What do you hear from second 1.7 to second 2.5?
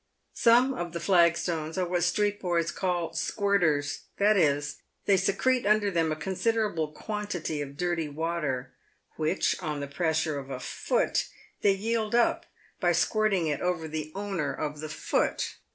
are what street